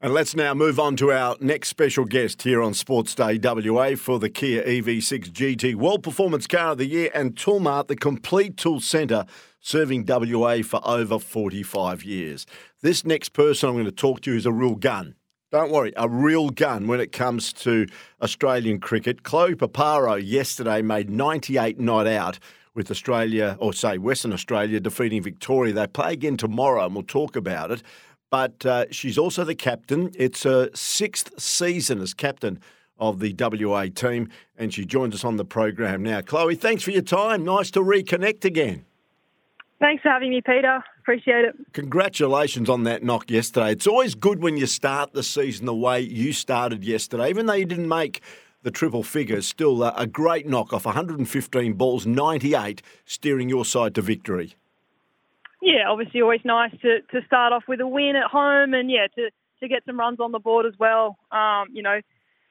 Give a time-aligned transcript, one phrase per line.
[0.00, 3.96] And let's now move on to our next special guest here on Sports Day WA
[3.96, 8.56] for the Kia EV6 GT World Performance Car of the Year and Toolmart, the complete
[8.56, 9.24] tool centre
[9.58, 12.46] serving WA for over 45 years.
[12.80, 15.16] This next person I'm going to talk to is a real gun.
[15.50, 17.88] Don't worry, a real gun when it comes to
[18.22, 19.24] Australian cricket.
[19.24, 22.38] Chloe Piparo yesterday made 98 not out
[22.72, 25.72] with Australia, or say Western Australia, defeating Victoria.
[25.72, 27.82] They play again tomorrow, and we'll talk about it.
[28.30, 30.10] But uh, she's also the captain.
[30.14, 32.60] It's her sixth season as captain
[32.98, 36.20] of the WA team, and she joins us on the program now.
[36.20, 37.44] Chloe, thanks for your time.
[37.44, 38.84] Nice to reconnect again.
[39.80, 40.82] Thanks for having me, Peter.
[40.98, 41.54] Appreciate it.
[41.72, 43.70] Congratulations on that knock yesterday.
[43.72, 47.54] It's always good when you start the season the way you started yesterday, even though
[47.54, 48.20] you didn't make
[48.62, 49.46] the triple figures.
[49.46, 54.56] Still a great knock off 115 balls, 98, steering your side to victory.
[55.60, 59.08] Yeah, obviously always nice to, to start off with a win at home and, yeah,
[59.16, 61.18] to, to get some runs on the board as well.
[61.32, 62.00] Um, you know,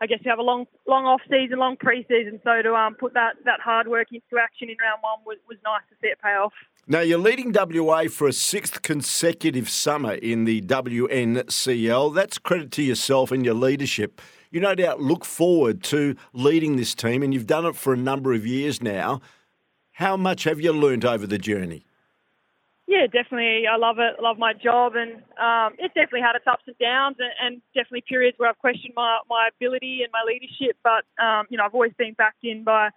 [0.00, 3.14] I guess you have a long long off season, long pre-season, so to um, put
[3.14, 6.18] that, that hard work into action in round one was, was nice to see it
[6.22, 6.52] pay off.
[6.86, 12.14] Now, you're leading WA for a sixth consecutive summer in the WNCL.
[12.14, 14.20] That's credit to yourself and your leadership.
[14.50, 17.96] You no doubt look forward to leading this team, and you've done it for a
[17.96, 19.20] number of years now.
[19.92, 21.86] How much have you learnt over the journey?
[22.94, 23.66] Yeah, definitely.
[23.66, 24.22] I love it.
[24.22, 28.04] Love my job, and um, it's definitely had its ups and downs, and, and, definitely
[28.06, 30.78] periods where I've questioned my, my ability and my leadership.
[30.84, 32.90] But um, you know, I've always been backed in by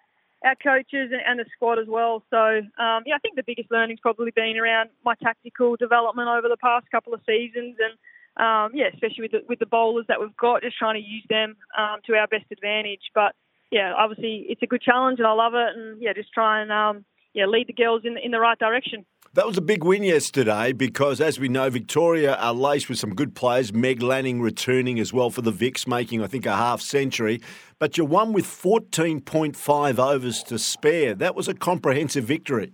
[0.45, 2.21] our coaches and, and the squad as well.
[2.29, 6.47] So um, yeah, I think the biggest learning's probably been around my tactical development over
[6.47, 7.97] the past couple of seasons, and
[8.37, 11.25] um, yeah, especially with the, with the bowlers that we've got, just trying to use
[11.27, 13.09] them um, to our best advantage.
[13.15, 13.33] But
[13.71, 16.71] yeah, obviously it's a good challenge, and I love it, and yeah, just try and
[16.71, 19.07] um, yeah lead the girls in in the right direction.
[19.37, 23.13] That was a big win yesterday because, as we know, Victoria are laced with some
[23.13, 23.71] good players.
[23.71, 27.39] Meg Lanning returning as well for the Vics, making, I think, a half century.
[27.77, 31.13] But you won with 14.5 overs to spare.
[31.13, 32.73] That was a comprehensive victory.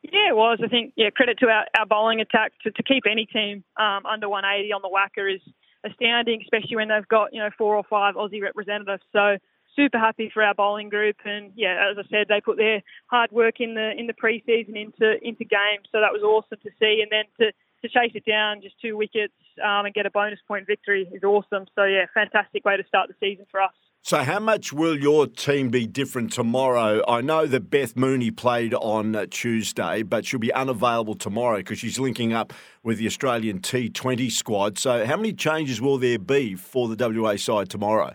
[0.00, 0.60] Yeah, it was.
[0.64, 4.06] I think, yeah, credit to our, our bowling attack to, to keep any team um,
[4.06, 5.42] under 180 on the WACA is
[5.84, 9.02] astounding, especially when they've got, you know, four or five Aussie representatives.
[9.12, 9.36] So,
[9.76, 13.30] super happy for our bowling group, and yeah, as I said, they put their hard
[13.32, 17.02] work in the in the preseason into into games, so that was awesome to see.
[17.02, 20.40] And then to to chase it down, just two wickets um, and get a bonus
[20.46, 21.66] point victory is awesome.
[21.74, 23.72] So yeah, fantastic way to start the season for us.
[24.02, 27.04] So, how much will your team be different tomorrow?
[27.06, 31.98] I know that Beth Mooney played on Tuesday, but she'll be unavailable tomorrow because she's
[31.98, 34.78] linking up with the Australian T20 squad.
[34.78, 38.14] So, how many changes will there be for the WA side tomorrow?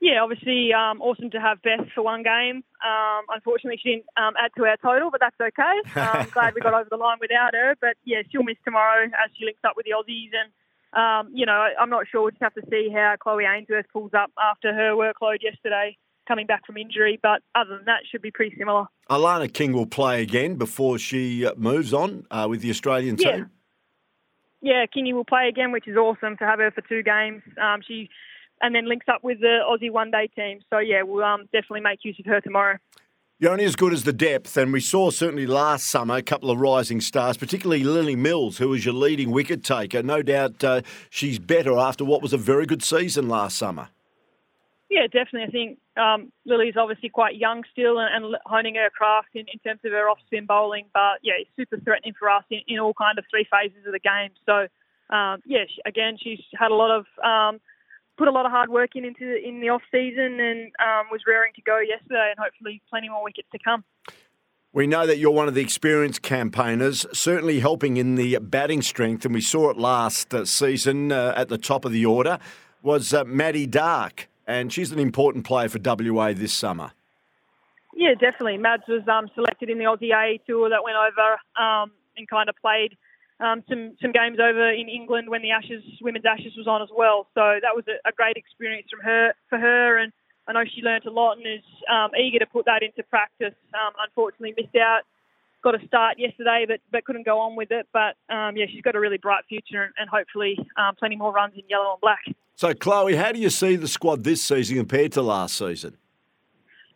[0.00, 2.62] Yeah, obviously, um, awesome to have Beth for one game.
[2.86, 6.00] Um, unfortunately, she didn't um, add to our total, but that's okay.
[6.00, 7.74] I'm um, glad we got over the line without her.
[7.80, 10.30] But yeah, she'll miss tomorrow as she links up with the Aussies.
[10.38, 10.52] And,
[10.94, 12.22] um, you know, I'm not sure.
[12.22, 15.96] We'll just have to see how Chloe Ainsworth pulls up after her workload yesterday,
[16.28, 17.18] coming back from injury.
[17.20, 18.86] But other than that, should be pretty similar.
[19.10, 23.32] Alana King will play again before she uh, moves on uh, with the Australian yeah.
[23.32, 23.50] team.
[24.60, 27.42] Yeah, Kingy will play again, which is awesome to have her for two games.
[27.60, 28.10] Um, she
[28.60, 30.60] and then links up with the Aussie one day team.
[30.70, 32.78] So, yeah, we'll um, definitely make use of her tomorrow.
[33.40, 36.50] You're only as good as the depth, and we saw certainly last summer a couple
[36.50, 40.02] of rising stars, particularly Lily Mills, who was your leading wicket taker.
[40.02, 43.90] No doubt uh, she's better after what was a very good season last summer.
[44.90, 45.44] Yeah, definitely.
[45.44, 49.60] I think um, Lily's obviously quite young still and, and honing her craft in, in,
[49.60, 52.94] terms of her off spin bowling, but yeah, super threatening for us in, in all
[52.94, 54.30] kind of three phases of the game.
[54.46, 54.66] So,
[55.14, 57.60] um, yeah, she, again, she's had a lot of um,
[58.18, 61.22] put a lot of hard work in into in the off season and um, was
[61.26, 63.84] raring to go yesterday, and hopefully plenty more wickets to come.
[64.72, 69.24] We know that you're one of the experienced campaigners, certainly helping in the batting strength,
[69.24, 72.38] and we saw it last uh, season uh, at the top of the order.
[72.82, 76.92] Was uh, Maddie Darke, and she's an important player for WA this summer.
[77.94, 78.58] Yeah, definitely.
[78.58, 82.48] Mads was um, selected in the Aussie A tour that went over um, and kind
[82.48, 82.96] of played
[83.40, 86.88] um, some some games over in England when the Ashes Women's Ashes was on as
[86.94, 87.26] well.
[87.34, 90.12] So that was a, a great experience from her for her, and
[90.46, 93.54] I know she learnt a lot and is um, eager to put that into practice.
[93.74, 95.02] Um, unfortunately, missed out
[95.62, 97.86] got a start yesterday, but but couldn't go on with it.
[97.92, 101.32] But um, yeah, she's got a really bright future and, and hopefully um, plenty more
[101.32, 102.24] runs in yellow and black.
[102.54, 105.96] So, Chloe, how do you see the squad this season compared to last season?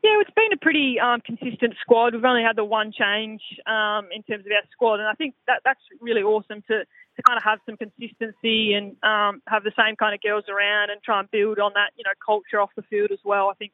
[0.03, 2.15] Yeah, it's been a pretty um, consistent squad.
[2.15, 5.35] We've only had the one change um, in terms of our squad, and I think
[5.47, 6.85] that that's really awesome to
[7.15, 10.91] to kind of have some consistency and um, have the same kind of girls around
[10.91, 13.49] and try and build on that you know culture off the field as well.
[13.49, 13.73] I think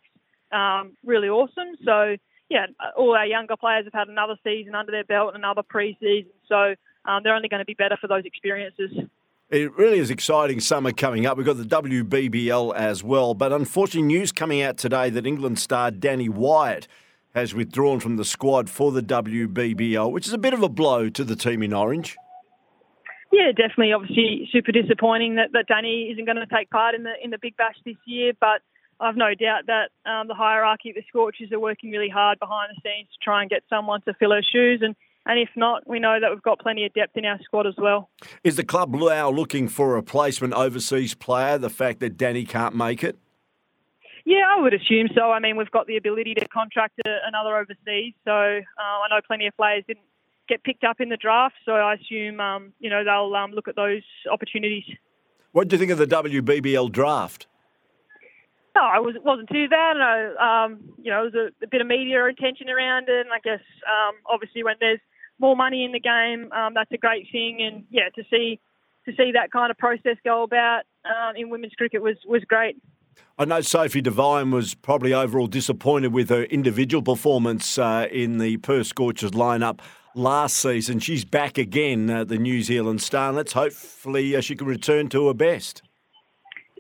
[0.53, 1.77] um, really awesome.
[1.83, 2.17] So
[2.51, 6.33] yeah, all our younger players have had another season under their belt and another pre-season,
[6.47, 6.75] so
[7.07, 8.91] um, they're only going to be better for those experiences.
[9.51, 11.39] It really is exciting summer coming up.
[11.39, 15.91] We've got the WBBL as well, but unfortunately, news coming out today that England star
[15.91, 16.87] Danni Wyatt
[17.35, 21.09] has withdrawn from the squad for the WBBL, which is a bit of a blow
[21.09, 22.15] to the team in orange.
[23.33, 23.95] Yeah, definitely.
[23.95, 27.39] Obviously, super disappointing that, that Danni isn't going to take part in the in the
[27.41, 28.61] Big Bash this year, but
[29.01, 32.71] I've no doubt that um, the hierarchy of the Scorchers are working really hard behind
[32.77, 34.81] the scenes to try and get someone to fill her shoes.
[34.83, 34.95] And,
[35.29, 37.75] and if not, we know that we've got plenty of depth in our squad as
[37.77, 38.09] well.
[38.43, 42.75] Is the club now looking for a replacement overseas player, the fact that Danni can't
[42.75, 43.19] make it?
[44.25, 45.31] Yeah, I would assume so.
[45.31, 49.21] I mean, we've got the ability to contract a, another overseas, so uh, I know
[49.27, 50.05] plenty of players didn't
[50.49, 53.69] get picked up in the draft, so I assume um, you know they'll um, look
[53.69, 54.85] at those opportunities.
[55.53, 57.47] What do you think of the WBBL draft?
[58.75, 59.97] No, I was, wasn't too bad.
[59.97, 63.31] No, um, you know, there was a, a, bit of media attention around it, and
[63.33, 65.01] I guess um, obviously when there's
[65.39, 67.59] more money in the game, um, that's a great thing.
[67.61, 68.61] And yeah, to see
[69.07, 72.77] to see that kind of process go about um, in women's cricket was was great.
[73.39, 78.57] I know Sophie Devine was probably overall disappointed with her individual performance uh, in the
[78.59, 79.81] Perth Scorchers lineup
[80.15, 80.99] last season.
[80.99, 83.33] She's back again, uh, the New Zealand star.
[83.33, 85.83] Let's hopefully uh, she can return to her best.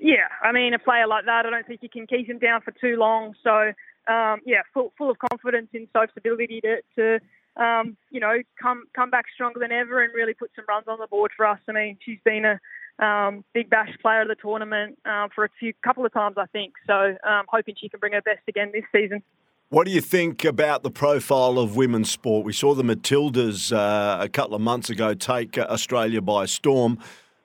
[0.01, 2.61] Yeah, I mean, a player like that, I don't think you can keep him down
[2.61, 3.35] for too long.
[3.43, 3.73] So,
[4.13, 7.21] um, yeah, full, full of confidence in Sophie's ability to, to
[7.59, 10.99] um, you know, come come back stronger than ever and really put some runs on
[10.99, 11.59] the board for us.
[11.69, 15.49] I mean, she's been a um, big bash player of the tournament uh, for a
[15.59, 16.75] few couple of times, I think.
[16.87, 19.23] So, um, hoping she can bring her best again this season.
[19.71, 22.45] What do you think about the profile of women's sport?
[22.47, 26.99] We saw the Matildas uh, a couple of months ago take uh, Australia by storm.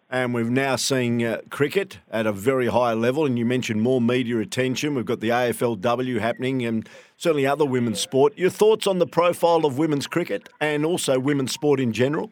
[0.09, 3.25] And we've now seen uh, cricket at a very high level.
[3.25, 4.93] And you mentioned more media attention.
[4.93, 6.87] We've got the AFLW happening and
[7.23, 8.37] certainly other women's sport.
[8.37, 12.31] Your thoughts on the profile of women's cricket and also women's sport in general?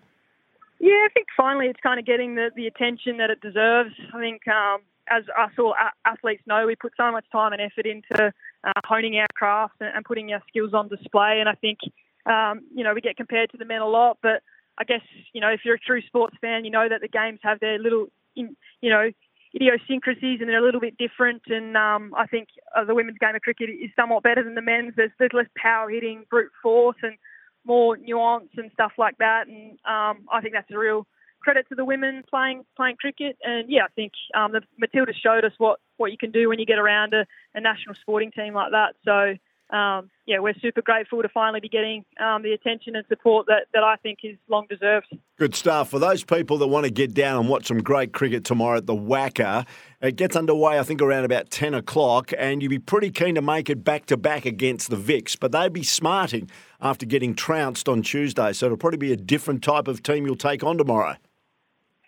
[0.79, 3.93] Yeah, I think finally it's kind of getting the, the attention that it deserves.
[4.13, 4.79] I think, um,
[5.09, 8.33] as us all athletes know, we put so much time and effort into
[8.63, 11.39] uh, honing our craft and, and, putting our skills on display.
[11.39, 11.79] And I think,
[12.25, 14.43] um, you know, we get compared to the men a lot, but
[14.77, 15.01] I guess
[15.33, 17.77] you know if you're a true sports fan, you know that the games have their
[17.77, 19.11] little, you know,
[19.55, 21.43] idiosyncrasies and they're a little bit different.
[21.47, 24.61] And um, I think uh, the women's game of cricket is somewhat better than the
[24.61, 24.93] men's.
[24.95, 27.17] There's, there's less power hitting, brute force, and
[27.65, 29.47] more nuance and stuff like that.
[29.47, 31.05] And um, I think that's a real
[31.41, 33.37] credit to the women playing playing cricket.
[33.43, 36.59] And yeah, I think um, the Matilda showed us what what you can do when
[36.59, 38.95] you get around a, a national sporting team like that.
[39.03, 39.35] So
[39.71, 43.67] um, yeah, we're super grateful to finally be getting um, the attention and support that,
[43.73, 45.07] that I think is long deserved.
[45.37, 45.89] Good stuff.
[45.89, 48.85] For those people that want to get down and watch some great cricket tomorrow at
[48.85, 49.65] the WACA,
[50.01, 53.41] it gets underway, I think, around about 10 o'clock, and you'd be pretty keen to
[53.41, 56.49] make it back to back against the Vics, but they'd be smarting
[56.81, 60.35] after getting trounced on Tuesday, so it'll probably be a different type of team you'll
[60.35, 61.15] take on tomorrow.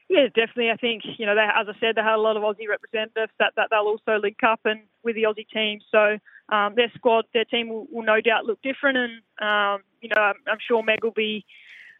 [0.09, 0.69] Yeah, definitely.
[0.69, 3.31] I think you know, they, as I said, they had a lot of Aussie representatives
[3.39, 5.80] that, that they'll also link up and with the Aussie team.
[5.92, 6.19] So
[6.50, 10.21] um, their squad, their team will, will, no doubt look different, and um, you know,
[10.21, 11.45] I'm, I'm, sure Meg will be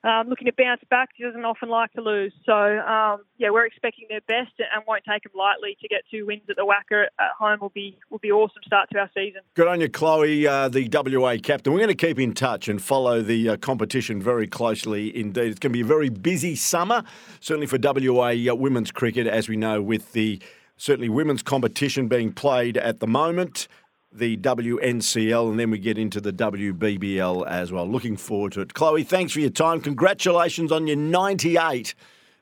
[0.04, 1.10] um, looking to bounce back.
[1.16, 5.04] She doesn't often like to lose, so um, yeah, we're expecting their best and won't
[5.10, 5.78] take them lightly.
[5.82, 8.90] To get two wins at the WACA at home will be will be awesome start
[8.92, 9.42] to our season.
[9.54, 11.72] Good on you, Chloe, uh, the WA captain.
[11.72, 15.16] We're going to keep in touch and follow the uh, competition very closely.
[15.18, 17.04] Indeed, it's going to be a very busy summer,
[17.40, 20.42] certainly for WA uh, women's cricket, as we know, with the
[20.76, 23.70] certainly women's competition being played at the moment
[24.16, 27.88] the WNCL, and then we get into the WBBL as well.
[27.88, 28.74] Looking forward to it.
[28.74, 29.82] Chloe, thanks for your time.
[29.82, 31.96] Congratulations on your 98.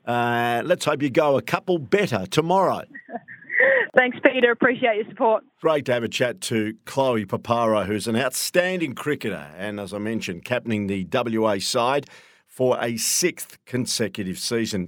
[0.05, 2.83] Uh, let's hope you go a couple better tomorrow.
[3.97, 4.51] Thanks, Peter.
[4.51, 5.43] Appreciate your support.
[5.59, 9.97] Great to have a chat to Chloe Piparo, who's an outstanding cricketer and, as I
[9.97, 12.07] mentioned, captaining the WA side
[12.47, 14.79] for a sixth consecutive season.